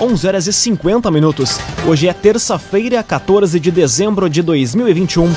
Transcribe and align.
11 0.00 0.26
horas 0.26 0.46
e 0.48 0.52
50 0.52 1.08
minutos. 1.08 1.56
Hoje 1.86 2.08
é 2.08 2.12
terça-feira, 2.12 3.00
14 3.00 3.60
de 3.60 3.70
dezembro 3.70 4.28
de 4.28 4.42
2021. 4.42 5.32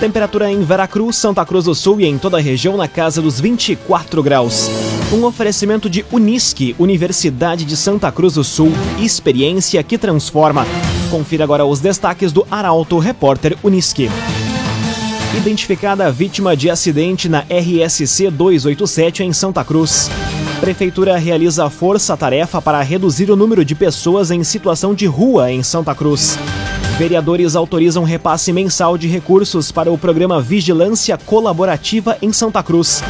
Temperatura 0.00 0.50
em 0.50 0.62
Veracruz, 0.62 1.16
Santa 1.16 1.44
Cruz 1.44 1.66
do 1.66 1.74
Sul 1.74 2.00
e 2.00 2.06
em 2.06 2.16
toda 2.16 2.38
a 2.38 2.40
região 2.40 2.78
na 2.78 2.88
casa 2.88 3.20
dos 3.20 3.38
24 3.38 4.22
graus. 4.22 4.70
Um 5.12 5.26
oferecimento 5.26 5.90
de 5.90 6.02
Unisque, 6.10 6.74
Universidade 6.78 7.66
de 7.66 7.76
Santa 7.76 8.10
Cruz 8.10 8.32
do 8.32 8.42
Sul, 8.42 8.72
experiência 8.98 9.82
que 9.82 9.98
transforma. 9.98 10.66
Confira 11.10 11.44
agora 11.44 11.66
os 11.66 11.78
destaques 11.78 12.32
do 12.32 12.46
Arauto 12.50 12.98
Repórter 12.98 13.54
Unisque. 13.62 14.08
Identificada 15.36 16.10
vítima 16.10 16.56
de 16.56 16.70
acidente 16.70 17.28
na 17.28 17.40
RSC 17.50 18.30
287 18.30 19.24
em 19.24 19.34
Santa 19.34 19.62
Cruz. 19.62 20.08
Prefeitura 20.60 21.16
realiza 21.16 21.70
força-tarefa 21.70 22.60
para 22.60 22.82
reduzir 22.82 23.30
o 23.30 23.36
número 23.36 23.64
de 23.64 23.74
pessoas 23.74 24.30
em 24.30 24.44
situação 24.44 24.94
de 24.94 25.06
rua 25.06 25.50
em 25.50 25.62
Santa 25.62 25.94
Cruz. 25.94 26.38
Vereadores 26.98 27.56
autorizam 27.56 28.04
repasse 28.04 28.52
mensal 28.52 28.98
de 28.98 29.08
recursos 29.08 29.72
para 29.72 29.90
o 29.90 29.96
programa 29.96 30.38
Vigilância 30.38 31.16
Colaborativa 31.16 32.18
em 32.20 32.30
Santa 32.30 32.62
Cruz. 32.62 33.02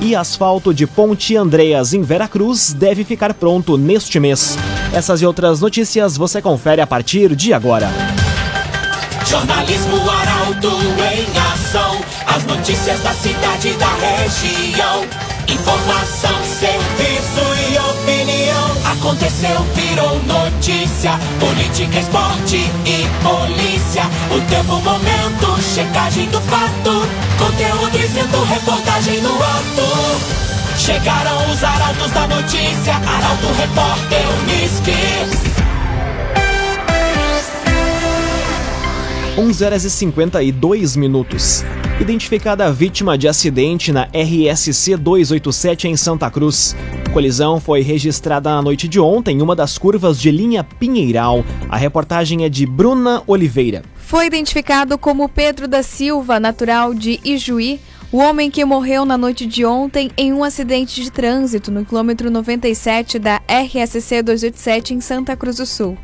E 0.00 0.16
asfalto 0.16 0.74
de 0.74 0.84
Ponte 0.84 1.36
Andreas 1.36 1.94
em 1.94 2.02
Veracruz 2.02 2.72
deve 2.72 3.04
ficar 3.04 3.32
pronto 3.34 3.78
neste 3.78 4.18
mês. 4.18 4.58
Essas 4.92 5.22
e 5.22 5.26
outras 5.26 5.60
notícias 5.60 6.16
você 6.16 6.42
confere 6.42 6.82
a 6.82 6.86
partir 6.88 7.36
de 7.36 7.52
agora. 7.52 7.88
Jornalismo 9.24 9.96
Arauto 10.10 10.70
em 11.14 11.38
ação. 11.52 12.00
As 12.26 12.44
notícias 12.46 13.00
da 13.00 13.12
cidade 13.12 13.68
e 13.68 13.74
da 13.74 13.94
região. 13.94 15.04
Informação, 15.48 16.36
opinião. 16.36 16.95
Aconteceu, 19.06 19.62
virou 19.72 20.20
notícia. 20.24 21.12
Política, 21.38 22.00
esporte 22.00 22.56
e 22.56 23.06
polícia. 23.22 24.02
O 24.34 24.40
tempo, 24.50 24.80
momento, 24.80 25.62
checagem 25.62 26.28
do 26.28 26.40
fato. 26.40 27.06
Conteúdo 27.38 27.96
dizendo, 27.96 28.42
reportagem 28.42 29.20
no 29.20 29.32
ato. 29.36 30.76
Chegaram 30.76 31.52
os 31.52 31.62
arautos 31.62 32.10
da 32.10 32.26
notícia. 32.26 32.94
Arauto, 32.96 33.46
repórter, 33.56 34.26
Unisque. 34.42 35.56
11 39.38 39.64
horas 39.64 39.84
e 39.84 39.90
52 39.90 40.96
minutos. 40.96 41.64
Identificada 42.00 42.66
a 42.66 42.72
vítima 42.72 43.16
de 43.16 43.28
acidente 43.28 43.92
na 43.92 44.08
RSC 44.12 44.96
287 44.96 45.86
em 45.86 45.96
Santa 45.96 46.28
Cruz. 46.28 46.74
Colisão 47.16 47.58
foi 47.58 47.80
registrada 47.80 48.50
na 48.50 48.60
noite 48.60 48.86
de 48.86 49.00
ontem 49.00 49.38
em 49.38 49.40
uma 49.40 49.56
das 49.56 49.78
curvas 49.78 50.20
de 50.20 50.30
linha 50.30 50.62
Pinheiral. 50.62 51.42
A 51.66 51.74
reportagem 51.74 52.44
é 52.44 52.48
de 52.50 52.66
Bruna 52.66 53.22
Oliveira. 53.26 53.82
Foi 53.96 54.26
identificado 54.26 54.98
como 54.98 55.26
Pedro 55.26 55.66
da 55.66 55.82
Silva, 55.82 56.38
natural 56.38 56.92
de 56.92 57.18
Ijuí, 57.24 57.80
o 58.12 58.18
homem 58.18 58.50
que 58.50 58.62
morreu 58.66 59.06
na 59.06 59.16
noite 59.16 59.46
de 59.46 59.64
ontem 59.64 60.10
em 60.14 60.30
um 60.34 60.44
acidente 60.44 61.02
de 61.02 61.10
trânsito 61.10 61.70
no 61.70 61.86
quilômetro 61.86 62.30
97 62.30 63.18
da 63.18 63.40
RSC 63.48 64.22
287 64.22 64.92
em 64.92 65.00
Santa 65.00 65.34
Cruz 65.34 65.56
do 65.56 65.64
Sul. 65.64 65.96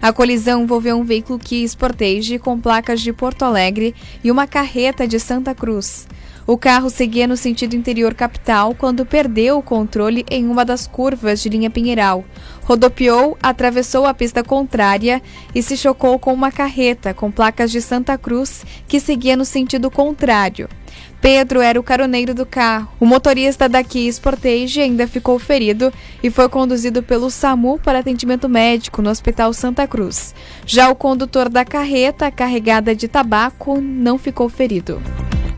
A 0.00 0.14
colisão 0.14 0.62
envolveu 0.62 0.96
um 0.96 1.04
veículo 1.04 1.38
Kia 1.38 1.66
Sportage 1.66 2.38
com 2.38 2.58
placas 2.58 3.02
de 3.02 3.12
Porto 3.12 3.42
Alegre 3.42 3.94
e 4.24 4.30
uma 4.30 4.46
carreta 4.46 5.06
de 5.06 5.20
Santa 5.20 5.54
Cruz. 5.54 6.06
O 6.46 6.58
carro 6.58 6.90
seguia 6.90 7.26
no 7.26 7.38
sentido 7.38 7.74
interior 7.74 8.12
capital 8.12 8.74
quando 8.74 9.06
perdeu 9.06 9.56
o 9.56 9.62
controle 9.62 10.26
em 10.30 10.46
uma 10.46 10.62
das 10.62 10.86
curvas 10.86 11.40
de 11.40 11.48
linha 11.48 11.70
Pinheiral. 11.70 12.22
Rodopiou, 12.64 13.38
atravessou 13.42 14.04
a 14.04 14.12
pista 14.12 14.44
contrária 14.44 15.22
e 15.54 15.62
se 15.62 15.74
chocou 15.74 16.18
com 16.18 16.34
uma 16.34 16.52
carreta 16.52 17.14
com 17.14 17.30
placas 17.30 17.70
de 17.70 17.80
Santa 17.80 18.18
Cruz 18.18 18.62
que 18.86 19.00
seguia 19.00 19.38
no 19.38 19.44
sentido 19.46 19.90
contrário. 19.90 20.68
Pedro 21.18 21.62
era 21.62 21.80
o 21.80 21.82
caroneiro 21.82 22.34
do 22.34 22.44
carro. 22.44 22.88
O 23.00 23.06
motorista 23.06 23.66
da 23.66 23.82
Kia 23.82 24.12
Sportage 24.12 24.82
ainda 24.82 25.08
ficou 25.08 25.38
ferido 25.38 25.90
e 26.22 26.28
foi 26.28 26.50
conduzido 26.50 27.02
pelo 27.02 27.30
SAMU 27.30 27.78
para 27.78 28.00
atendimento 28.00 28.50
médico 28.50 29.00
no 29.00 29.08
Hospital 29.08 29.54
Santa 29.54 29.86
Cruz. 29.86 30.34
Já 30.66 30.90
o 30.90 30.94
condutor 30.94 31.48
da 31.48 31.64
carreta, 31.64 32.30
carregada 32.30 32.94
de 32.94 33.08
tabaco, 33.08 33.80
não 33.80 34.18
ficou 34.18 34.50
ferido. 34.50 35.00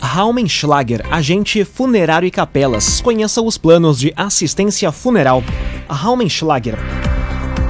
Raumenschlager, 0.00 1.04
agente 1.10 1.64
funerário 1.64 2.26
e 2.26 2.30
capelas. 2.30 3.00
Conheça 3.00 3.40
os 3.40 3.56
planos 3.58 3.98
de 3.98 4.12
assistência 4.16 4.92
funeral. 4.92 5.42
Raumenschlager. 5.88 6.76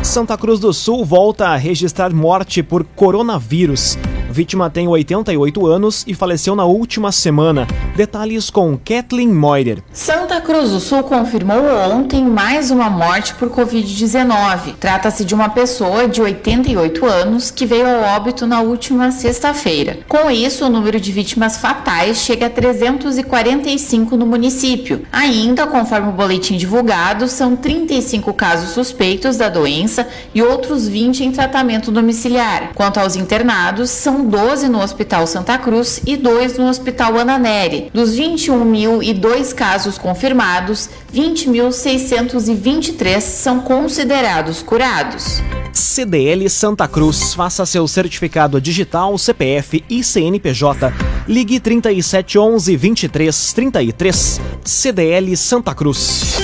Santa 0.03 0.37
Cruz 0.37 0.61
do 0.61 0.73
Sul 0.73 1.05
volta 1.05 1.49
a 1.49 1.57
registrar 1.57 2.13
morte 2.13 2.63
por 2.63 2.85
coronavírus. 2.85 3.99
Vítima 4.37 4.69
tem 4.69 4.87
88 4.87 5.67
anos 5.67 6.05
e 6.07 6.13
faleceu 6.13 6.55
na 6.55 6.67
última 6.67 7.11
semana. 7.11 7.67
Detalhes 7.97 8.51
com 8.51 8.77
Kathleen 8.77 9.33
Moider. 9.33 9.83
Santa 9.95 10.43
Cruz 10.43 10.73
do 10.73 10.79
Sul 10.79 11.03
confirmou 11.05 11.57
ontem 11.91 12.23
mais 12.23 12.71
uma 12.71 12.91
morte 12.91 13.33
por 13.33 13.49
Covid-19. 13.49 14.75
Trata-se 14.79 15.25
de 15.25 15.35
uma 15.35 15.49
pessoa 15.49 16.07
de 16.07 16.21
88 16.21 17.07
anos 17.07 17.51
que 17.51 17.65
veio 17.65 17.87
ao 17.89 18.15
óbito 18.15 18.47
na 18.47 18.61
última 18.61 19.11
sexta-feira. 19.11 20.01
Com 20.07 20.31
isso, 20.31 20.67
o 20.67 20.69
número 20.69 21.01
de 21.01 21.11
vítimas 21.13 21.57
fatais 21.57 22.19
chega 22.19 22.45
a 22.45 22.51
345 22.51 24.19
no 24.19 24.27
município. 24.27 25.01
Ainda, 25.11 25.67
conforme 25.67 26.11
o 26.11 26.13
boletim 26.13 26.59
divulgado, 26.59 27.27
são 27.27 27.57
35 27.57 28.35
casos 28.35 28.73
suspeitos 28.73 29.39
da 29.39 29.49
doença 29.49 30.07
e 30.35 30.43
outros 30.43 30.87
20 30.87 31.25
em 31.25 31.33
tratamento 31.33 31.91
domiciliar. 31.91 32.73
Quanto 32.75 33.01
aos 33.01 33.17
internados, 33.17 33.89
são 33.89 34.26
12 34.27 34.69
no 34.69 34.83
Hospital 34.83 35.27
Santa 35.27 35.57
Cruz 35.59 36.01
e 36.07 36.17
2 36.17 36.59
no 36.59 36.69
Hospital 36.69 37.19
Ana 37.19 37.39
Neri. 37.39 37.91
Dos 37.93 38.17
21.002 38.17 39.55
casos 39.55 39.99
confirmados, 39.99 40.89
20.623 41.15 43.21
são 43.21 43.61
considerados 43.61 44.63
curados. 44.63 45.43
CDL 45.73 46.49
Santa 46.49 46.89
Cruz. 46.89 47.35
Faça 47.35 47.67
seu 47.67 47.87
certificado 47.87 48.59
digital, 48.61 49.17
CPF 49.19 49.85
e 49.89 50.03
CNPJ. 50.03 50.93
Ligue 51.29 51.61
3711 51.61 52.77
2333. 52.77 54.41
CDL 54.65 55.37
Santa 55.37 55.73
Cruz. 55.75 56.36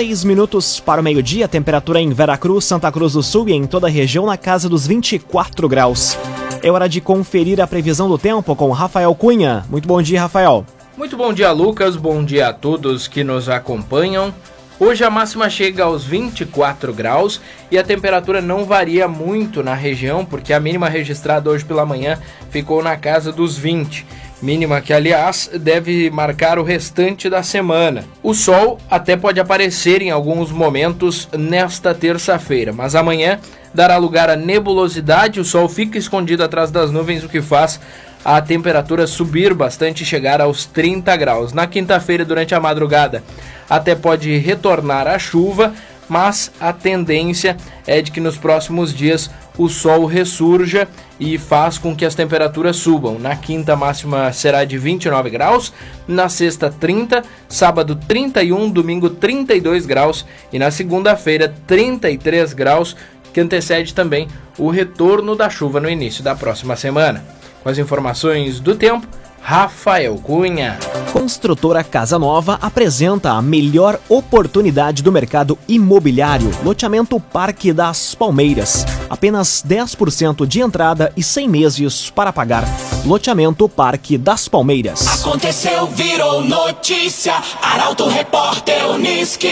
Seis 0.00 0.24
minutos 0.24 0.80
para 0.80 1.02
o 1.02 1.04
meio-dia, 1.04 1.46
temperatura 1.46 2.00
em 2.00 2.08
Veracruz, 2.08 2.64
Santa 2.64 2.90
Cruz 2.90 3.12
do 3.12 3.22
Sul 3.22 3.50
e 3.50 3.52
em 3.52 3.66
toda 3.66 3.86
a 3.86 3.90
região 3.90 4.24
na 4.24 4.38
casa 4.38 4.66
dos 4.66 4.86
24 4.86 5.68
graus. 5.68 6.16
É 6.62 6.70
hora 6.70 6.88
de 6.88 7.02
conferir 7.02 7.60
a 7.60 7.66
previsão 7.66 8.08
do 8.08 8.16
tempo 8.16 8.56
com 8.56 8.70
Rafael 8.70 9.14
Cunha. 9.14 9.62
Muito 9.68 9.86
bom 9.86 10.00
dia, 10.00 10.22
Rafael. 10.22 10.64
Muito 10.96 11.18
bom 11.18 11.34
dia, 11.34 11.52
Lucas. 11.52 11.96
Bom 11.96 12.24
dia 12.24 12.48
a 12.48 12.52
todos 12.54 13.06
que 13.08 13.22
nos 13.22 13.50
acompanham. 13.50 14.34
Hoje 14.78 15.04
a 15.04 15.10
máxima 15.10 15.50
chega 15.50 15.84
aos 15.84 16.02
24 16.02 16.94
graus 16.94 17.38
e 17.70 17.76
a 17.76 17.84
temperatura 17.84 18.40
não 18.40 18.64
varia 18.64 19.06
muito 19.06 19.62
na 19.62 19.74
região, 19.74 20.24
porque 20.24 20.54
a 20.54 20.60
mínima 20.60 20.88
registrada 20.88 21.50
hoje 21.50 21.66
pela 21.66 21.84
manhã 21.84 22.18
ficou 22.48 22.82
na 22.82 22.96
casa 22.96 23.30
dos 23.30 23.58
20 23.58 24.06
mínima 24.42 24.80
que, 24.80 24.92
aliás, 24.92 25.50
deve 25.54 26.10
marcar 26.10 26.58
o 26.58 26.62
restante 26.62 27.28
da 27.28 27.42
semana. 27.42 28.04
O 28.22 28.34
sol 28.34 28.78
até 28.90 29.16
pode 29.16 29.40
aparecer 29.40 30.02
em 30.02 30.10
alguns 30.10 30.50
momentos 30.50 31.28
nesta 31.32 31.94
terça-feira, 31.94 32.72
mas 32.72 32.94
amanhã 32.94 33.38
dará 33.72 33.96
lugar 33.96 34.28
à 34.28 34.36
nebulosidade, 34.36 35.40
o 35.40 35.44
sol 35.44 35.68
fica 35.68 35.98
escondido 35.98 36.42
atrás 36.42 36.70
das 36.70 36.90
nuvens, 36.90 37.24
o 37.24 37.28
que 37.28 37.40
faz 37.40 37.80
a 38.24 38.40
temperatura 38.40 39.06
subir 39.06 39.54
bastante 39.54 40.02
e 40.02 40.06
chegar 40.06 40.40
aos 40.40 40.66
30 40.66 41.16
graus. 41.16 41.52
Na 41.52 41.66
quinta-feira, 41.66 42.24
durante 42.24 42.54
a 42.54 42.60
madrugada, 42.60 43.22
até 43.68 43.94
pode 43.94 44.36
retornar 44.36 45.06
a 45.06 45.18
chuva, 45.18 45.72
mas 46.10 46.50
a 46.60 46.72
tendência 46.72 47.56
é 47.86 48.02
de 48.02 48.10
que 48.10 48.20
nos 48.20 48.36
próximos 48.36 48.92
dias 48.92 49.30
o 49.56 49.68
sol 49.68 50.06
ressurja 50.06 50.88
e 51.20 51.38
faz 51.38 51.78
com 51.78 51.94
que 51.94 52.04
as 52.04 52.16
temperaturas 52.16 52.76
subam. 52.76 53.16
Na 53.16 53.36
quinta 53.36 53.76
máxima 53.76 54.32
será 54.32 54.64
de 54.64 54.76
29 54.76 55.30
graus, 55.30 55.72
na 56.08 56.28
sexta 56.28 56.68
30, 56.68 57.22
sábado 57.48 57.94
31, 57.94 58.70
domingo 58.70 59.08
32 59.08 59.86
graus 59.86 60.26
e 60.52 60.58
na 60.58 60.72
segunda-feira 60.72 61.54
33 61.66 62.54
graus, 62.54 62.96
que 63.32 63.40
antecede 63.40 63.94
também 63.94 64.26
o 64.58 64.68
retorno 64.68 65.36
da 65.36 65.48
chuva 65.48 65.78
no 65.78 65.88
início 65.88 66.24
da 66.24 66.34
próxima 66.34 66.74
semana. 66.74 67.24
Com 67.62 67.68
as 67.68 67.78
informações 67.78 68.58
do 68.58 68.74
tempo, 68.74 69.06
Rafael 69.42 70.16
Cunha. 70.16 70.78
Construtora 71.12 71.82
Casa 71.82 72.18
Nova 72.18 72.58
apresenta 72.62 73.32
a 73.32 73.42
melhor 73.42 73.98
oportunidade 74.08 75.02
do 75.02 75.10
mercado 75.10 75.58
imobiliário. 75.68 76.50
Loteamento 76.62 77.18
Parque 77.18 77.72
das 77.72 78.14
Palmeiras. 78.14 78.86
Apenas 79.08 79.64
10% 79.66 80.46
de 80.46 80.60
entrada 80.60 81.12
e 81.16 81.22
100 81.22 81.48
meses 81.48 82.10
para 82.10 82.32
pagar. 82.32 82.64
Loteamento 83.04 83.68
Parque 83.68 84.16
das 84.16 84.46
Palmeiras. 84.46 85.06
Aconteceu, 85.20 85.86
virou 85.86 86.44
notícia. 86.44 87.34
Arauto 87.60 88.08
Repórter 88.08 88.88
Uniski. 88.90 89.48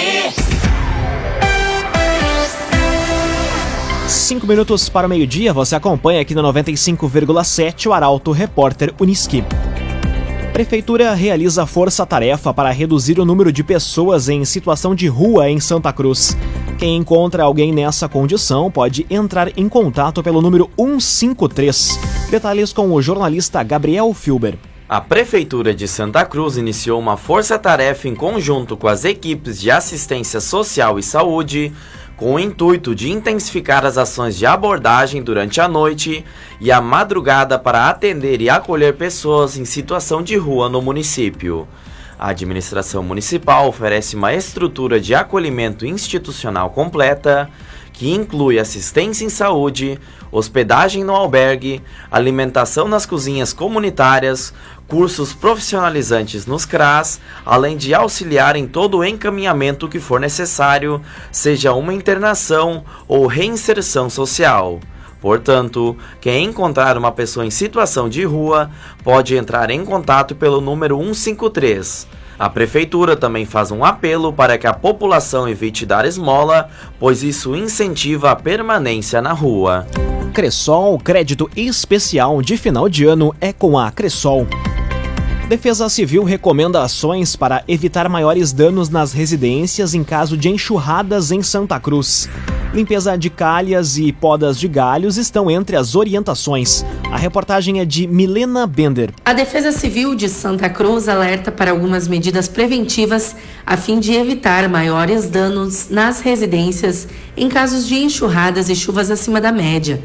Cinco 4.08 4.46
minutos 4.46 4.88
para 4.88 5.06
o 5.06 5.11
meio-dia, 5.11 5.52
você 5.52 5.76
acompanha 5.76 6.23
aqui 6.23 6.35
no 6.35 6.43
95,7 6.43 7.87
o 7.87 7.93
Arauto 7.93 8.32
Repórter 8.32 8.94
Uniski. 8.99 9.44
Prefeitura 10.58 11.14
realiza 11.14 11.64
força-tarefa 11.66 12.52
para 12.52 12.72
reduzir 12.72 13.20
o 13.20 13.25
número 13.25 13.52
de 13.52 13.62
pessoas 13.62 14.28
em 14.28 14.44
situação 14.44 14.93
de 14.93 15.06
rua 15.06 15.49
em 15.49 15.60
Santa 15.60 15.93
Cruz. 15.93 16.37
Quem 16.76 16.96
encontra 16.96 17.44
alguém 17.44 17.70
nessa 17.70 18.08
condição 18.08 18.69
pode 18.69 19.06
entrar 19.08 19.56
em 19.56 19.69
contato 19.69 20.20
pelo 20.20 20.43
número 20.43 20.69
153. 20.76 22.00
Detalhes 22.28 22.72
com 22.72 22.90
o 22.90 23.00
jornalista 23.00 23.62
Gabriel 23.62 24.12
Filber. 24.12 24.58
A 24.88 25.00
Prefeitura 25.00 25.72
de 25.72 25.87
Santa 25.87 26.25
Cruz 26.25 26.56
iniciou 26.56 26.99
uma 26.99 27.16
força-tarefa 27.16 28.08
em 28.08 28.14
conjunto 28.16 28.76
com 28.76 28.88
as 28.88 29.04
equipes 29.04 29.61
de 29.61 29.70
assistência 29.70 30.40
social 30.40 30.99
e 30.99 31.04
saúde 31.04 31.72
com 32.18 32.34
o 32.34 32.38
intuito 32.38 32.96
de 32.96 33.10
intensificar 33.10 33.86
as 33.86 33.96
ações 33.96 34.36
de 34.36 34.44
abordagem 34.44 35.22
durante 35.22 35.60
a 35.60 35.68
noite 35.68 36.24
e 36.60 36.70
a 36.72 36.80
madrugada 36.80 37.56
para 37.60 37.88
atender 37.88 38.40
e 38.42 38.50
acolher 38.50 38.96
pessoas 38.96 39.56
em 39.56 39.64
situação 39.64 40.20
de 40.20 40.36
rua 40.36 40.68
no 40.68 40.82
município. 40.82 41.66
A 42.18 42.30
administração 42.30 43.04
municipal 43.04 43.68
oferece 43.68 44.16
uma 44.16 44.34
estrutura 44.34 45.00
de 45.00 45.14
acolhimento 45.14 45.86
institucional 45.86 46.70
completa, 46.70 47.48
que 47.92 48.12
inclui 48.12 48.58
assistência 48.58 49.24
em 49.24 49.28
saúde, 49.28 50.00
hospedagem 50.32 51.04
no 51.04 51.14
albergue, 51.14 51.80
alimentação 52.10 52.88
nas 52.88 53.06
cozinhas 53.06 53.52
comunitárias, 53.52 54.52
cursos 54.88 55.35
profissionalizantes 55.35 56.46
nos 56.46 56.64
CRAS, 56.64 57.20
além 57.44 57.76
de 57.76 57.94
auxiliar 57.94 58.56
em 58.56 58.67
todo 58.67 58.99
o 58.99 59.05
encaminhamento 59.05 59.87
que 59.87 60.00
for 60.00 60.19
necessário, 60.19 61.00
seja 61.31 61.75
uma 61.75 61.93
internação 61.93 62.82
ou 63.06 63.26
reinserção 63.26 64.08
social. 64.08 64.81
Portanto, 65.20 65.96
quem 66.20 66.46
encontrar 66.46 66.96
uma 66.96 67.12
pessoa 67.12 67.44
em 67.44 67.50
situação 67.50 68.08
de 68.08 68.25
rua 68.25 68.70
pode 69.05 69.37
entrar 69.37 69.70
em 69.70 69.85
contato 69.85 70.35
pelo 70.35 70.61
número 70.61 70.96
153. 70.96 72.06
A 72.38 72.49
prefeitura 72.49 73.17
também 73.17 73.44
faz 73.44 73.73
um 73.73 73.85
apelo 73.85 74.32
para 74.32 74.56
que 74.56 74.67
a 74.67 74.73
população 74.73 75.49
evite 75.49 75.85
dar 75.85 76.05
esmola, 76.05 76.70
pois 76.99 77.25
isso 77.25 77.56
incentiva 77.56 78.31
a 78.31 78.37
permanência 78.37 79.20
na 79.20 79.32
rua. 79.32 79.87
Cressol, 80.32 80.96
crédito 81.00 81.50
especial 81.56 82.40
de 82.40 82.56
final 82.56 82.88
de 82.88 83.05
ano 83.05 83.35
é 83.40 83.52
com 83.52 83.76
a 83.76 83.90
Cressol. 83.90 84.46
Defesa 85.48 85.88
Civil 85.88 86.24
recomenda 86.24 86.82
ações 86.82 87.34
para 87.34 87.64
evitar 87.66 88.06
maiores 88.06 88.52
danos 88.52 88.90
nas 88.90 89.14
residências 89.14 89.94
em 89.94 90.04
caso 90.04 90.36
de 90.36 90.50
enxurradas 90.50 91.32
em 91.32 91.42
Santa 91.42 91.80
Cruz. 91.80 92.28
Limpeza 92.74 93.16
de 93.16 93.30
calhas 93.30 93.96
e 93.96 94.12
podas 94.12 94.60
de 94.60 94.68
galhos 94.68 95.16
estão 95.16 95.50
entre 95.50 95.74
as 95.74 95.94
orientações. 95.94 96.84
A 97.10 97.16
reportagem 97.16 97.80
é 97.80 97.86
de 97.86 98.06
Milena 98.06 98.66
Bender. 98.66 99.10
A 99.24 99.32
Defesa 99.32 99.72
Civil 99.72 100.14
de 100.14 100.28
Santa 100.28 100.68
Cruz 100.68 101.08
alerta 101.08 101.50
para 101.50 101.70
algumas 101.70 102.06
medidas 102.06 102.46
preventivas 102.46 103.34
a 103.64 103.74
fim 103.74 103.98
de 103.98 104.12
evitar 104.12 104.68
maiores 104.68 105.30
danos 105.30 105.88
nas 105.88 106.20
residências 106.20 107.08
em 107.34 107.48
casos 107.48 107.88
de 107.88 107.94
enxurradas 107.94 108.68
e 108.68 108.76
chuvas 108.76 109.10
acima 109.10 109.40
da 109.40 109.50
média. 109.50 109.98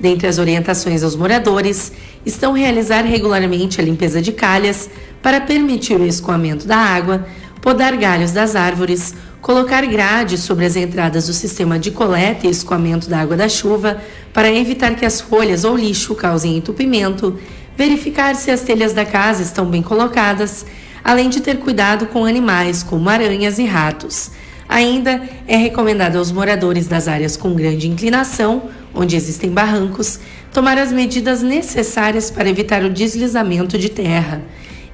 Dentre 0.00 0.26
as 0.26 0.38
orientações 0.38 1.02
aos 1.02 1.14
moradores 1.14 1.92
estão 2.24 2.52
realizar 2.52 3.02
regularmente 3.02 3.80
a 3.80 3.84
limpeza 3.84 4.22
de 4.22 4.32
calhas 4.32 4.88
para 5.22 5.42
permitir 5.42 6.00
o 6.00 6.06
escoamento 6.06 6.66
da 6.66 6.78
água, 6.78 7.26
podar 7.60 7.94
galhos 7.96 8.32
das 8.32 8.56
árvores, 8.56 9.14
colocar 9.42 9.84
grades 9.84 10.40
sobre 10.40 10.64
as 10.64 10.74
entradas 10.74 11.26
do 11.26 11.34
sistema 11.34 11.78
de 11.78 11.90
coleta 11.90 12.46
e 12.46 12.50
escoamento 12.50 13.10
da 13.10 13.18
água 13.18 13.36
da 13.36 13.48
chuva 13.48 14.00
para 14.32 14.50
evitar 14.50 14.94
que 14.94 15.04
as 15.04 15.20
folhas 15.20 15.64
ou 15.64 15.76
lixo 15.76 16.14
causem 16.14 16.56
entupimento, 16.56 17.38
verificar 17.76 18.34
se 18.34 18.50
as 18.50 18.62
telhas 18.62 18.94
da 18.94 19.04
casa 19.04 19.42
estão 19.42 19.66
bem 19.66 19.82
colocadas, 19.82 20.64
além 21.04 21.28
de 21.28 21.40
ter 21.40 21.58
cuidado 21.58 22.06
com 22.06 22.24
animais 22.24 22.82
como 22.82 23.08
aranhas 23.10 23.58
e 23.58 23.66
ratos. 23.66 24.30
Ainda 24.66 25.20
é 25.46 25.56
recomendado 25.56 26.16
aos 26.16 26.30
moradores 26.30 26.86
das 26.86 27.08
áreas 27.08 27.36
com 27.36 27.54
grande 27.54 27.88
inclinação 27.88 28.70
onde 28.94 29.16
existem 29.16 29.50
barrancos, 29.50 30.18
tomar 30.52 30.78
as 30.78 30.92
medidas 30.92 31.42
necessárias 31.42 32.30
para 32.30 32.48
evitar 32.48 32.84
o 32.84 32.90
deslizamento 32.90 33.78
de 33.78 33.88
terra. 33.88 34.42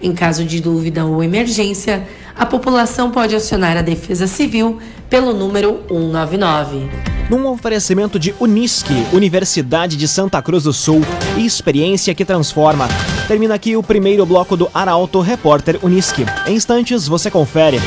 Em 0.00 0.12
caso 0.12 0.44
de 0.44 0.60
dúvida 0.60 1.04
ou 1.06 1.22
emergência, 1.22 2.06
a 2.36 2.44
população 2.44 3.10
pode 3.10 3.34
acionar 3.34 3.76
a 3.76 3.82
Defesa 3.82 4.26
Civil 4.26 4.78
pelo 5.08 5.32
número 5.32 5.80
199. 5.88 6.90
Num 7.30 7.46
oferecimento 7.46 8.18
de 8.18 8.34
Unisque, 8.38 9.06
Universidade 9.12 9.96
de 9.96 10.06
Santa 10.06 10.40
Cruz 10.42 10.64
do 10.64 10.72
Sul, 10.72 11.00
experiência 11.36 12.14
que 12.14 12.24
transforma. 12.24 12.88
Termina 13.26 13.54
aqui 13.54 13.76
o 13.76 13.82
primeiro 13.82 14.24
bloco 14.24 14.56
do 14.56 14.70
Arauto 14.72 15.20
Repórter 15.20 15.78
Unisque. 15.82 16.24
Em 16.46 16.54
instantes 16.54 17.08
você 17.08 17.30
confere. 17.30 17.80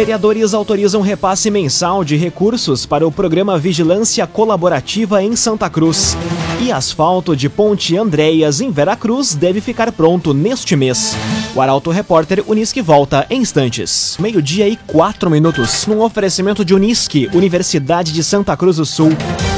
Vereadores 0.00 0.54
autorizam 0.54 1.02
repasse 1.02 1.50
mensal 1.50 2.02
de 2.02 2.16
recursos 2.16 2.86
para 2.86 3.06
o 3.06 3.12
programa 3.12 3.58
Vigilância 3.58 4.26
Colaborativa 4.26 5.22
em 5.22 5.36
Santa 5.36 5.68
Cruz. 5.68 6.16
E 6.58 6.72
asfalto 6.72 7.36
de 7.36 7.50
Ponte 7.50 7.98
Andréas 7.98 8.62
em 8.62 8.70
Veracruz 8.70 9.34
deve 9.34 9.60
ficar 9.60 9.92
pronto 9.92 10.32
neste 10.32 10.74
mês. 10.74 11.14
O 11.54 11.60
Arauto 11.60 11.90
Repórter 11.90 12.42
Unisque 12.46 12.80
volta 12.80 13.26
em 13.28 13.42
instantes. 13.42 14.16
Meio-dia 14.18 14.66
e 14.70 14.76
quatro 14.86 15.28
minutos. 15.28 15.86
Num 15.86 16.00
oferecimento 16.00 16.64
de 16.64 16.74
Unisque, 16.74 17.28
Universidade 17.34 18.10
de 18.10 18.24
Santa 18.24 18.56
Cruz 18.56 18.76
do 18.78 18.86
Sul. 18.86 19.10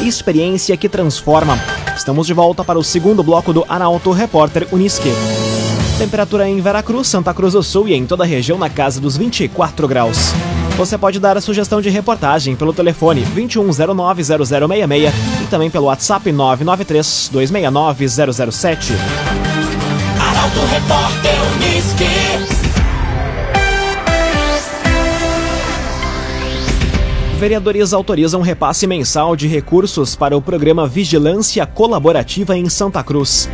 Experiência 0.03 0.77
que 0.77 0.89
transforma. 0.89 1.57
Estamos 1.97 2.27
de 2.27 2.35
volta 2.35 2.65
para 2.65 2.81
o 2.81 2.83
segundo 2.83 3.23
bloco 3.23 3.53
do 3.53 3.65
Arauto 3.69 4.11
Repórter 4.11 4.67
Unisque. 4.73 5.11
Temperatura 6.03 6.49
em 6.49 6.61
Veracruz, 6.61 7.07
Santa 7.07 7.33
Cruz 7.33 7.53
do 7.53 7.63
Sul 7.63 7.87
e 7.87 7.95
em 7.95 8.05
toda 8.05 8.25
a 8.25 8.27
região 8.27 8.59
na 8.59 8.69
casa 8.69 9.01
dos 9.01 9.17
24 9.17 9.87
graus. 9.87 10.33
Você 10.77 10.99
pode 10.99 11.21
dar 11.21 11.37
a 11.37 11.41
sugestão 11.41 11.81
de 11.81 11.89
reportagem 11.91 12.57
pelo 12.57 12.73
telefone 12.73 13.25
2109-0066 13.37 15.13
e 15.45 15.47
também 15.47 15.71
pelo 15.71 15.87
WhatsApp 15.87 16.29
993-269-007. 16.33 18.95
Arauto 20.19 20.59
Repórter 20.73 21.37
Unisque. 21.55 22.09
Vereadores 27.39 27.93
autorizam 27.93 28.41
repasse 28.41 28.89
mensal 28.89 29.37
de 29.37 29.47
recursos 29.47 30.17
para 30.17 30.37
o 30.37 30.43
programa 30.43 30.89
Vigilância 30.89 31.65
Colaborativa 31.65 32.59
em 32.59 32.69
Santa 32.69 33.05
Cruz. 33.05 33.49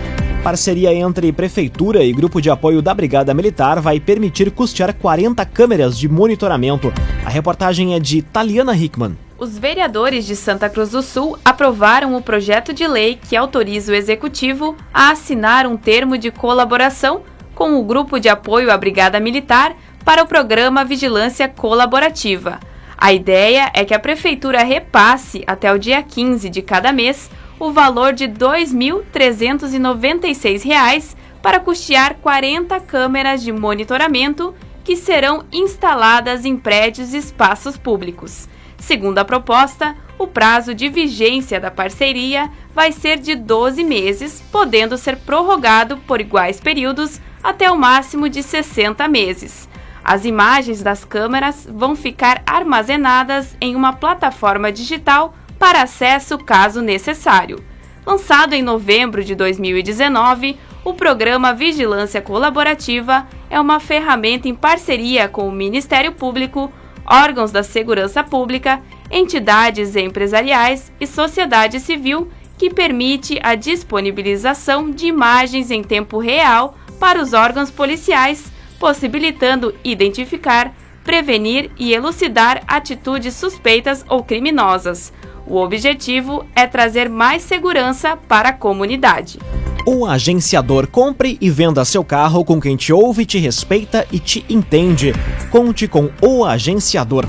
Parceria 0.49 0.95
entre 0.95 1.31
Prefeitura 1.31 2.03
e 2.03 2.11
Grupo 2.11 2.41
de 2.41 2.49
Apoio 2.49 2.81
da 2.81 2.95
Brigada 2.95 3.35
Militar 3.35 3.83
vai 3.83 4.01
permitir 4.01 4.51
custear 4.51 4.95
40 4.95 5.45
câmeras 5.45 5.99
de 5.99 6.09
monitoramento. 6.09 6.91
A 7.23 7.29
reportagem 7.29 7.95
é 7.95 8.01
de 8.01 8.23
Taliana 8.23 8.75
Hickman. 8.75 9.15
Os 9.39 9.59
vereadores 9.59 10.25
de 10.25 10.35
Santa 10.35 10.71
Cruz 10.71 10.93
do 10.93 11.03
Sul 11.03 11.39
aprovaram 11.45 12.17
o 12.17 12.23
projeto 12.23 12.73
de 12.73 12.89
lei 12.89 13.21
que 13.29 13.37
autoriza 13.37 13.93
o 13.93 13.95
Executivo 13.95 14.75
a 14.93 15.11
assinar 15.11 15.67
um 15.67 15.77
termo 15.77 16.17
de 16.17 16.31
colaboração 16.31 17.21
com 17.55 17.79
o 17.79 17.85
Grupo 17.85 18.19
de 18.19 18.31
Apoio 18.31 18.73
à 18.73 18.79
Brigada 18.79 19.21
Militar 19.21 19.77
para 20.03 20.23
o 20.23 20.27
programa 20.27 20.83
Vigilância 20.83 21.47
Colaborativa. 21.47 22.59
A 22.97 23.13
ideia 23.13 23.71
é 23.75 23.85
que 23.85 23.93
a 23.93 23.99
Prefeitura 23.99 24.65
repasse 24.65 25.45
até 25.47 25.71
o 25.71 25.79
dia 25.79 26.03
15 26.03 26.49
de 26.49 26.63
cada 26.63 26.91
mês 26.91 27.31
o 27.59 27.73
valor 27.73 28.13
de 28.13 28.27
R$ 28.27 28.35
2.396 28.35 31.17
para 31.43 31.59
custear 31.61 32.17
40 32.17 32.79
câmeras 32.81 33.43
de 33.43 33.53
monitoramento 33.53 34.55
que 34.85 34.97
serão 34.97 35.45
instaladas 35.53 36.45
em 36.45 36.57
prédios 36.57 37.13
e 37.13 37.19
espaços 37.19 37.77
públicos. 37.77 38.49
Segundo 38.79 39.19
a 39.19 39.25
proposta, 39.25 39.97
o 40.19 40.27
prazo 40.27 40.75
de 40.75 40.89
vigência 40.89 41.61
da 41.61 41.71
parceria 41.71 42.51
vai 42.75 42.91
ser 42.91 43.19
de 43.19 43.35
12 43.35 43.85
meses, 43.85 44.43
podendo 44.51 44.97
ser 44.97 45.19
prorrogado 45.19 45.99
por 45.99 46.21
iguais 46.21 46.59
períodos 46.59 47.21
até 47.43 47.71
o 47.71 47.77
máximo 47.77 48.29
de 48.29 48.43
60 48.43 49.07
meses. 49.09 49.69
As 50.03 50.25
imagens 50.25 50.83
das 50.83 51.05
câmeras 51.05 51.69
vão 51.71 51.95
ficar 51.95 52.43
armazenadas 52.47 53.57
em 53.61 53.77
uma 53.77 53.93
plataforma 53.93 54.73
digital 54.73 55.35
para 55.59 55.83
acesso 55.83 56.39
caso 56.39 56.81
necessário. 56.81 57.63
Lançado 58.07 58.55
em 58.55 58.63
novembro 58.63 59.23
de 59.23 59.35
2019, 59.35 60.57
o 60.85 60.95
programa 60.95 61.53
Vigilância 61.53 62.23
Colaborativa 62.23 63.27
é 63.51 63.61
uma 63.61 63.81
ferramenta 63.81 64.49
em 64.49 64.55
parceria 64.55 65.29
com 65.29 65.47
o 65.47 65.53
Ministério 65.53 66.13
Público, 66.13 66.73
órgãos 67.05 67.53
da 67.53 67.63
segurança 67.63 68.23
pública, 68.25 68.81
entidades 69.11 69.97
empresariais 69.97 70.93
e 71.01 71.07
sociedade 71.07 71.81
civil 71.81 72.31
que 72.57 72.71
permite 72.71 73.39
a 73.43 73.55
disponibilização 73.55 74.91
de 74.91 75.07
imagens 75.07 75.71
em 75.71 75.83
tempo 75.83 76.19
real 76.19 76.77
para 76.99 77.21
os 77.21 77.33
órgãos 77.33 77.71
policiais, 77.71 78.51
possibilitando 78.79 79.75
identificar, 79.85 80.75
prevenir 81.05 81.71
e 81.79 81.93
elucidar 81.93 82.63
atitudes 82.67 83.35
suspeitas 83.35 84.05
ou 84.09 84.25
criminosas. 84.25 85.13
O 85.51 85.57
objetivo 85.57 86.45
é 86.55 86.67
trazer 86.67 87.09
mais 87.09 87.43
segurança 87.43 88.19
para 88.29 88.51
a 88.51 88.53
comunidade. 88.53 89.39
O 89.87 90.05
agenciador 90.05 90.87
compre 90.87 91.39
e 91.41 91.49
venda 91.49 91.87
seu 91.87 92.05
carro 92.05 92.45
com 92.45 92.61
quem 92.61 92.77
te 92.77 92.93
ouve, 92.93 93.25
te 93.25 93.39
respeita 93.39 94.07
e 94.13 94.19
te 94.19 94.45
entende. 94.51 95.15
Conte 95.51 95.89
com 95.89 96.11
o 96.21 96.45
agenciador. 96.45 97.25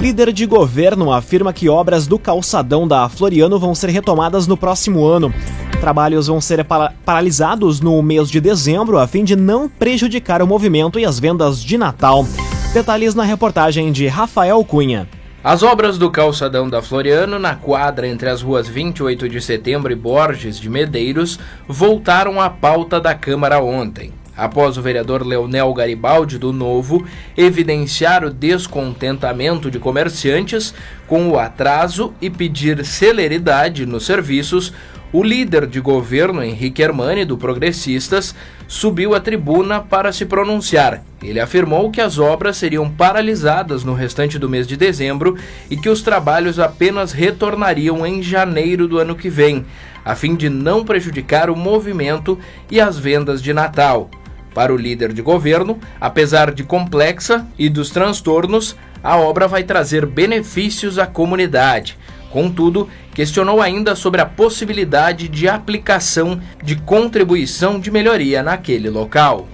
Líder 0.00 0.32
de 0.32 0.46
governo 0.46 1.12
afirma 1.12 1.52
que 1.52 1.68
obras 1.68 2.06
do 2.06 2.18
calçadão 2.18 2.88
da 2.88 3.06
Floriano 3.10 3.58
vão 3.58 3.74
ser 3.74 3.90
retomadas 3.90 4.46
no 4.46 4.56
próximo 4.56 5.04
ano. 5.04 5.30
Trabalhos 5.78 6.28
vão 6.28 6.40
ser 6.40 6.66
paralisados 7.04 7.80
no 7.80 8.00
mês 8.02 8.30
de 8.30 8.40
dezembro 8.40 8.96
a 8.96 9.06
fim 9.06 9.24
de 9.24 9.36
não 9.36 9.68
prejudicar 9.68 10.40
o 10.40 10.46
movimento 10.46 10.98
e 10.98 11.04
as 11.04 11.20
vendas 11.20 11.62
de 11.62 11.76
Natal. 11.76 12.24
Detalhes 12.72 13.14
na 13.14 13.24
reportagem 13.24 13.92
de 13.92 14.06
Rafael 14.06 14.64
Cunha. 14.64 15.06
As 15.42 15.62
obras 15.62 15.96
do 15.96 16.10
calçadão 16.10 16.68
da 16.68 16.82
Floriano, 16.82 17.38
na 17.38 17.54
quadra 17.54 18.06
entre 18.06 18.28
as 18.28 18.42
ruas 18.42 18.68
28 18.68 19.26
de 19.26 19.40
setembro 19.40 19.90
e 19.90 19.94
Borges 19.94 20.60
de 20.60 20.68
Medeiros, 20.68 21.38
voltaram 21.66 22.38
à 22.38 22.50
pauta 22.50 23.00
da 23.00 23.14
Câmara 23.14 23.58
ontem. 23.58 24.12
Após 24.36 24.76
o 24.76 24.82
vereador 24.82 25.26
Leonel 25.26 25.72
Garibaldi, 25.72 26.36
do 26.36 26.52
Novo, 26.52 27.06
evidenciar 27.38 28.22
o 28.22 28.28
descontentamento 28.28 29.70
de 29.70 29.78
comerciantes 29.78 30.74
com 31.06 31.30
o 31.30 31.38
atraso 31.38 32.12
e 32.20 32.28
pedir 32.28 32.84
celeridade 32.84 33.86
nos 33.86 34.04
serviços, 34.04 34.74
o 35.12 35.22
líder 35.22 35.66
de 35.66 35.80
governo, 35.80 36.42
Henrique 36.42 36.82
Hermani, 36.82 37.24
do 37.24 37.36
Progressistas, 37.36 38.34
subiu 38.68 39.14
à 39.14 39.20
tribuna 39.20 39.80
para 39.80 40.12
se 40.12 40.24
pronunciar. 40.24 41.02
Ele 41.22 41.40
afirmou 41.40 41.90
que 41.90 42.00
as 42.00 42.18
obras 42.18 42.56
seriam 42.56 42.88
paralisadas 42.88 43.82
no 43.82 43.92
restante 43.92 44.38
do 44.38 44.48
mês 44.48 44.66
de 44.66 44.76
dezembro 44.76 45.36
e 45.68 45.76
que 45.76 45.88
os 45.88 46.02
trabalhos 46.02 46.58
apenas 46.58 47.12
retornariam 47.12 48.06
em 48.06 48.22
janeiro 48.22 48.86
do 48.86 48.98
ano 48.98 49.16
que 49.16 49.28
vem, 49.28 49.66
a 50.04 50.14
fim 50.14 50.36
de 50.36 50.48
não 50.48 50.84
prejudicar 50.84 51.50
o 51.50 51.56
movimento 51.56 52.38
e 52.70 52.80
as 52.80 52.98
vendas 52.98 53.42
de 53.42 53.52
Natal. 53.52 54.08
Para 54.54 54.72
o 54.72 54.76
líder 54.76 55.12
de 55.12 55.22
governo, 55.22 55.78
apesar 56.00 56.52
de 56.52 56.64
complexa 56.64 57.46
e 57.58 57.68
dos 57.68 57.90
transtornos, 57.90 58.76
a 59.02 59.16
obra 59.16 59.48
vai 59.48 59.62
trazer 59.62 60.06
benefícios 60.06 60.98
à 60.98 61.06
comunidade. 61.06 61.96
Contudo, 62.30 62.88
questionou 63.12 63.60
ainda 63.60 63.94
sobre 63.96 64.20
a 64.20 64.26
possibilidade 64.26 65.28
de 65.28 65.48
aplicação 65.48 66.40
de 66.62 66.76
contribuição 66.76 67.78
de 67.78 67.90
melhoria 67.90 68.42
naquele 68.42 68.88
local. 68.88 69.48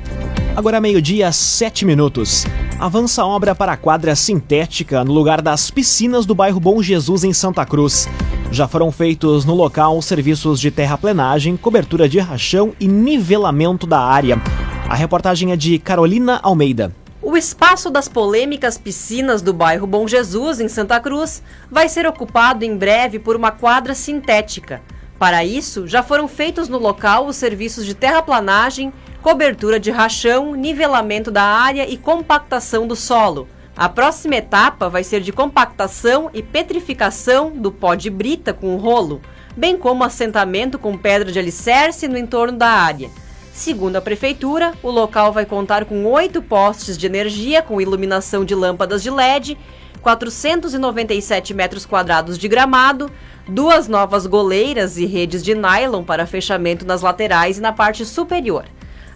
Agora 0.54 0.80
meio-dia, 0.80 1.30
sete 1.32 1.84
minutos. 1.84 2.46
Avança 2.78 3.22
a 3.22 3.26
obra 3.26 3.54
para 3.54 3.72
a 3.72 3.76
quadra 3.76 4.14
sintética 4.14 5.04
no 5.04 5.12
lugar 5.12 5.42
das 5.42 5.70
piscinas 5.70 6.24
do 6.24 6.34
bairro 6.34 6.60
Bom 6.60 6.82
Jesus 6.82 7.24
em 7.24 7.32
Santa 7.32 7.64
Cruz. 7.64 8.08
Já 8.50 8.68
foram 8.68 8.90
feitos 8.92 9.44
no 9.44 9.54
local 9.54 10.00
serviços 10.00 10.60
de 10.60 10.70
terraplenagem, 10.70 11.56
cobertura 11.56 12.08
de 12.08 12.18
rachão 12.18 12.72
e 12.80 12.86
nivelamento 12.86 13.86
da 13.86 14.00
área. 14.00 14.40
A 14.88 14.94
reportagem 14.94 15.52
é 15.52 15.56
de 15.56 15.78
Carolina 15.78 16.40
Almeida. 16.42 16.92
O 17.28 17.36
espaço 17.36 17.90
das 17.90 18.08
polêmicas 18.08 18.78
piscinas 18.78 19.42
do 19.42 19.52
bairro 19.52 19.84
Bom 19.84 20.06
Jesus, 20.06 20.60
em 20.60 20.68
Santa 20.68 21.00
Cruz, 21.00 21.42
vai 21.68 21.88
ser 21.88 22.06
ocupado 22.06 22.64
em 22.64 22.76
breve 22.76 23.18
por 23.18 23.34
uma 23.34 23.50
quadra 23.50 23.96
sintética. 23.96 24.80
Para 25.18 25.44
isso, 25.44 25.88
já 25.88 26.04
foram 26.04 26.28
feitos 26.28 26.68
no 26.68 26.78
local 26.78 27.26
os 27.26 27.34
serviços 27.34 27.84
de 27.84 27.94
terraplanagem, 27.94 28.92
cobertura 29.22 29.80
de 29.80 29.90
rachão, 29.90 30.54
nivelamento 30.54 31.32
da 31.32 31.42
área 31.42 31.90
e 31.90 31.96
compactação 31.96 32.86
do 32.86 32.94
solo. 32.94 33.48
A 33.76 33.88
próxima 33.88 34.36
etapa 34.36 34.88
vai 34.88 35.02
ser 35.02 35.20
de 35.20 35.32
compactação 35.32 36.30
e 36.32 36.44
petrificação 36.44 37.50
do 37.50 37.72
pó 37.72 37.96
de 37.96 38.08
brita 38.08 38.52
com 38.52 38.76
rolo, 38.76 39.20
bem 39.56 39.76
como 39.76 40.04
assentamento 40.04 40.78
com 40.78 40.96
pedra 40.96 41.32
de 41.32 41.40
alicerce 41.40 42.06
no 42.06 42.16
entorno 42.16 42.56
da 42.56 42.68
área. 42.68 43.10
Segundo 43.56 43.96
a 43.96 44.02
prefeitura, 44.02 44.74
o 44.82 44.90
local 44.90 45.32
vai 45.32 45.46
contar 45.46 45.86
com 45.86 46.04
oito 46.04 46.42
postes 46.42 46.96
de 46.96 47.06
energia 47.06 47.62
com 47.62 47.80
iluminação 47.80 48.44
de 48.44 48.54
lâmpadas 48.54 49.02
de 49.02 49.08
LED, 49.10 49.56
497 50.02 51.54
metros 51.54 51.86
quadrados 51.86 52.36
de 52.36 52.48
gramado, 52.48 53.10
duas 53.48 53.88
novas 53.88 54.26
goleiras 54.26 54.98
e 54.98 55.06
redes 55.06 55.42
de 55.42 55.54
nylon 55.54 56.04
para 56.04 56.26
fechamento 56.26 56.84
nas 56.84 57.00
laterais 57.00 57.56
e 57.56 57.62
na 57.62 57.72
parte 57.72 58.04
superior. 58.04 58.66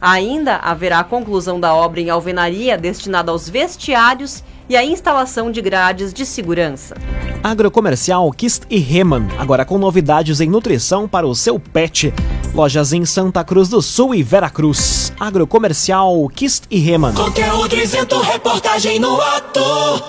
Ainda 0.00 0.56
haverá 0.56 1.00
a 1.00 1.04
conclusão 1.04 1.60
da 1.60 1.74
obra 1.74 2.00
em 2.00 2.08
alvenaria 2.08 2.78
destinada 2.78 3.30
aos 3.30 3.46
vestiários 3.46 4.42
e 4.70 4.74
a 4.74 4.82
instalação 4.82 5.52
de 5.52 5.60
grades 5.60 6.14
de 6.14 6.24
segurança. 6.24 6.96
Agrocomercial 7.44 8.30
Kist 8.32 8.62
e 8.70 8.78
Reman, 8.78 9.28
agora 9.38 9.66
com 9.66 9.76
novidades 9.76 10.40
em 10.40 10.48
nutrição 10.48 11.06
para 11.06 11.26
o 11.26 11.34
seu 11.34 11.60
pet. 11.60 12.10
Lojas 12.54 12.92
em 12.92 13.04
Santa 13.04 13.44
Cruz 13.44 13.68
do 13.68 13.80
Sul 13.80 14.14
e 14.14 14.22
Veracruz. 14.22 15.12
Agrocomercial 15.20 16.28
Kist 16.34 16.64
e 16.70 16.78
Reman. 16.78 17.14
Conteúdo 17.14 17.76
isento, 17.76 18.20
reportagem 18.20 18.98
no 18.98 19.20
ato. 19.20 19.60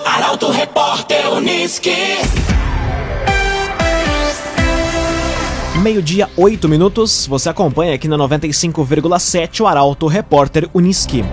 Arauto 0.04 0.50
Repórter 0.50 1.32
Uniski. 1.32 1.94
Meio-dia, 5.80 6.28
8 6.36 6.68
minutos. 6.68 7.26
Você 7.26 7.48
acompanha 7.48 7.94
aqui 7.94 8.08
na 8.08 8.16
95,7 8.18 9.60
o 9.60 9.66
Arauto 9.66 10.06
Repórter 10.06 10.68
Uniski. 10.74 11.24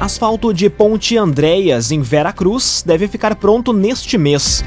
Asfalto 0.00 0.54
de 0.54 0.70
Ponte 0.70 1.18
Andréas, 1.18 1.92
em 1.92 2.00
Vera 2.00 2.32
Cruz, 2.32 2.82
deve 2.86 3.06
ficar 3.06 3.34
pronto 3.34 3.70
neste 3.70 4.16
mês. 4.16 4.64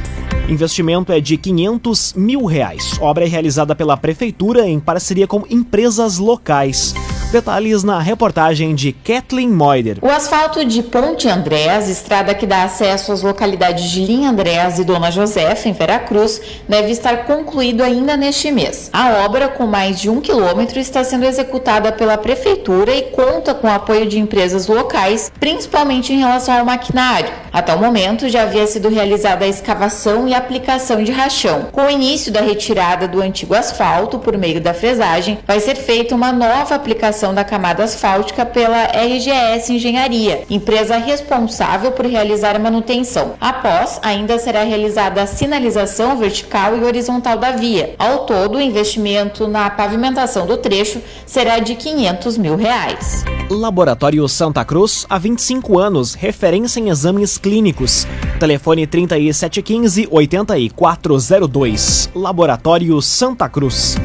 Investimento 0.48 1.12
é 1.12 1.20
de 1.20 1.38
500 1.38 2.13
mil 2.13 2.46
reais. 2.46 3.00
Obra 3.02 3.25
é 3.25 3.28
realizada 3.28 3.75
pela 3.75 3.98
Prefeitura 3.98 4.68
em 4.68 4.80
parceria 4.80 5.25
com 5.25 5.44
empresas 5.50 6.20
locais. 6.20 6.94
Detalhes 7.34 7.84
na 7.84 7.98
reportagem 7.98 8.75
de 8.75 8.94
Kathleen 8.94 9.50
Moider. 9.50 9.98
O 10.04 10.08
asfalto 10.08 10.63
de 10.63 10.84
Ponte 10.84 11.28
Andréas, 11.28 11.90
estrada 11.90 12.36
que 12.36 12.46
dá 12.46 12.62
acesso 12.62 13.12
às 13.12 13.24
localidades 13.24 13.90
de 13.90 14.06
Linha 14.06 14.30
Andréas 14.30 14.78
e 14.78 14.84
Dona 14.84 15.10
Josefa, 15.10 15.68
em 15.68 15.74
Veracruz, 15.74 16.40
deve 16.70 16.92
estar 16.92 17.25
concluído 17.25 17.82
ainda 17.82 18.16
neste 18.16 18.52
mês. 18.52 18.88
A 18.94 19.25
obra, 19.25 19.48
com 19.48 19.66
mais 19.66 20.00
de 20.00 20.12
um 20.12 20.22
quilômetro, 20.22 20.80
está 20.80 21.04
sendo 21.04 21.25
executada 21.25 21.92
pela 21.92 22.20
Prefeitura 22.20 22.96
e 22.96 23.02
conta 23.10 23.56
com 23.56 23.66
o 23.66 23.72
apoio 23.72 24.06
de 24.06 24.20
empresas 24.20 24.68
locais, 24.68 25.32
principalmente 25.40 26.13
em 26.13 26.20
relação 26.20 26.56
ao 26.56 26.63
maquinário. 26.63 27.42
Até 27.53 27.75
o 27.75 27.79
momento, 27.79 28.27
já 28.27 28.41
havia 28.41 28.65
sido 28.65 28.89
realizada 28.89 29.45
a 29.45 29.48
escavação 29.48 30.27
e 30.27 30.33
aplicação 30.33 31.03
de 31.03 31.12
rachão. 31.12 31.67
Com 31.72 31.86
o 31.86 31.89
início 31.89 32.31
da 32.31 32.41
retirada 32.41 33.07
do 33.07 33.22
antigo 33.22 33.53
asfalto 33.53 34.17
por 34.17 34.36
meio 34.36 34.60
da 34.60 34.74
fresagem, 34.74 35.38
vai 35.45 35.60
ser 35.60 35.75
feita 35.75 36.15
uma 36.15 36.31
nova 36.31 36.74
aplicação 36.74 37.31
da 37.31 37.43
camada 37.43 37.83
asfáltica 37.83 38.43
pela 38.43 38.86
RGS 38.86 39.72
Engenharia, 39.72 40.41
empresa 40.50 40.98
responsável 40.98 41.91
por 41.91 42.07
realizar 42.07 42.55
a 42.55 42.60
manutenção. 42.60 43.36
Após, 43.39 44.00
ainda 44.01 44.39
será 44.39 44.63
realizada 44.63 45.22
a 45.22 45.27
sinalização 45.27 46.17
vertical 46.17 46.75
e 46.75 46.83
horizontal 46.83 47.38
da 47.38 47.51
via. 47.51 47.93
Ao 48.00 48.25
todo, 48.25 48.57
o 48.57 48.62
investimento 48.62 49.48
na 49.48 49.69
pavimentação 49.69 50.48
do 50.48 50.57
trecho 50.57 51.03
será 51.24 51.60
de 51.60 51.75
500 51.75 52.36
mil 52.36 52.55
reais. 52.55 53.24
Laboratório 53.53 54.27
Santa 54.27 54.65
Cruz, 54.65 55.05
há 55.07 55.19
25 55.19 55.77
anos, 55.77 56.15
referência 56.15 56.79
em 56.79 56.89
exames 56.89 57.38
clínicos. 57.38 58.07
Telefone 58.39 58.88
3715 58.88 60.07
8402. 60.10 62.10
Laboratório 62.15 63.00
Santa 63.00 63.48
Cruz. 63.48 63.95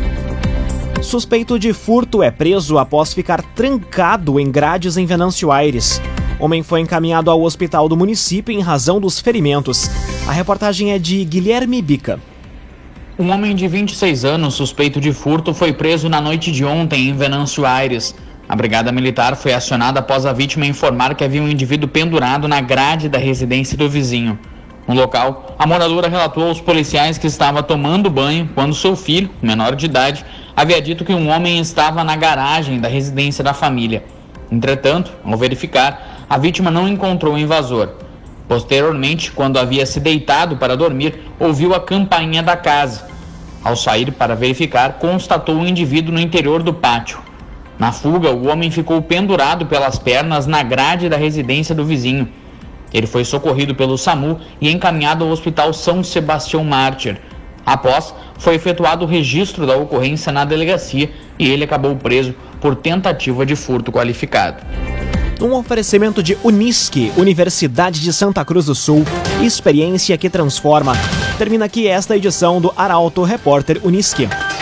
Suspeito 1.02 1.58
de 1.58 1.72
furto 1.72 2.22
é 2.22 2.30
preso 2.30 2.76
após 2.76 3.14
ficar 3.14 3.42
trancado 3.54 4.38
em 4.38 4.50
grades 4.50 4.98
em 4.98 5.06
Venâncio 5.06 5.50
Aires. 5.50 5.98
Homem 6.38 6.62
foi 6.62 6.80
encaminhado 6.80 7.30
ao 7.30 7.42
hospital 7.42 7.88
do 7.88 7.96
município 7.96 8.52
em 8.52 8.60
razão 8.60 9.00
dos 9.00 9.18
ferimentos. 9.18 9.90
A 10.26 10.32
reportagem 10.32 10.92
é 10.92 10.98
de 10.98 11.24
Guilherme 11.24 11.80
Bica. 11.80 12.20
Um 13.18 13.30
homem 13.30 13.56
de 13.56 13.66
26 13.66 14.24
anos, 14.24 14.54
suspeito 14.54 15.00
de 15.00 15.12
furto, 15.12 15.54
foi 15.54 15.72
preso 15.72 16.08
na 16.08 16.20
noite 16.20 16.52
de 16.52 16.64
ontem 16.64 17.08
em 17.08 17.16
Venâncio 17.16 17.66
Aires. 17.66 18.14
A 18.48 18.56
brigada 18.56 18.90
militar 18.90 19.36
foi 19.36 19.52
acionada 19.52 20.00
após 20.00 20.24
a 20.24 20.32
vítima 20.32 20.64
informar 20.64 21.14
que 21.14 21.22
havia 21.22 21.42
um 21.42 21.48
indivíduo 21.48 21.86
pendurado 21.86 22.48
na 22.48 22.62
grade 22.62 23.06
da 23.06 23.18
residência 23.18 23.76
do 23.76 23.90
vizinho. 23.90 24.38
No 24.86 24.94
local, 24.94 25.54
a 25.58 25.66
moradora 25.66 26.08
relatou 26.08 26.48
aos 26.48 26.58
policiais 26.58 27.18
que 27.18 27.26
estava 27.26 27.62
tomando 27.62 28.08
banho 28.08 28.48
quando 28.54 28.74
seu 28.74 28.96
filho, 28.96 29.28
menor 29.42 29.76
de 29.76 29.84
idade, 29.84 30.24
havia 30.56 30.80
dito 30.80 31.04
que 31.04 31.12
um 31.12 31.28
homem 31.28 31.60
estava 31.60 32.02
na 32.02 32.16
garagem 32.16 32.80
da 32.80 32.88
residência 32.88 33.44
da 33.44 33.52
família. 33.52 34.02
Entretanto, 34.50 35.12
ao 35.22 35.36
verificar, 35.36 36.24
a 36.26 36.38
vítima 36.38 36.70
não 36.70 36.88
encontrou 36.88 37.34
o 37.34 37.38
invasor. 37.38 37.90
Posteriormente, 38.48 39.30
quando 39.30 39.58
havia 39.58 39.84
se 39.84 40.00
deitado 40.00 40.56
para 40.56 40.74
dormir, 40.74 41.20
ouviu 41.38 41.74
a 41.74 41.80
campainha 41.80 42.42
da 42.42 42.56
casa. 42.56 43.06
Ao 43.62 43.76
sair 43.76 44.10
para 44.10 44.34
verificar, 44.34 44.94
constatou 44.94 45.54
um 45.54 45.66
indivíduo 45.66 46.14
no 46.14 46.20
interior 46.20 46.62
do 46.62 46.72
pátio. 46.72 47.27
Na 47.78 47.92
fuga, 47.92 48.30
o 48.30 48.48
homem 48.48 48.70
ficou 48.70 49.00
pendurado 49.00 49.66
pelas 49.66 49.98
pernas 49.98 50.46
na 50.46 50.62
grade 50.62 51.08
da 51.08 51.16
residência 51.16 51.74
do 51.74 51.84
vizinho. 51.84 52.28
Ele 52.92 53.06
foi 53.06 53.24
socorrido 53.24 53.74
pelo 53.74 53.96
SAMU 53.96 54.40
e 54.60 54.70
encaminhado 54.70 55.24
ao 55.24 55.30
Hospital 55.30 55.72
São 55.72 56.02
Sebastião 56.02 56.64
Mártir. 56.64 57.20
Após, 57.64 58.14
foi 58.38 58.54
efetuado 58.54 59.04
o 59.04 59.08
registro 59.08 59.66
da 59.66 59.76
ocorrência 59.76 60.32
na 60.32 60.44
delegacia 60.44 61.10
e 61.38 61.48
ele 61.48 61.64
acabou 61.64 61.94
preso 61.94 62.34
por 62.60 62.74
tentativa 62.74 63.44
de 63.44 63.54
furto 63.54 63.92
qualificado. 63.92 64.62
Um 65.40 65.52
oferecimento 65.52 66.20
de 66.20 66.36
Unisque, 66.42 67.12
Universidade 67.16 68.00
de 68.00 68.12
Santa 68.12 68.44
Cruz 68.44 68.66
do 68.66 68.74
Sul, 68.74 69.04
experiência 69.40 70.18
que 70.18 70.28
transforma. 70.28 70.94
Termina 71.36 71.66
aqui 71.66 71.86
esta 71.86 72.16
edição 72.16 72.60
do 72.60 72.72
Arauto 72.76 73.22
Repórter 73.22 73.80
Unisque. 73.84 74.28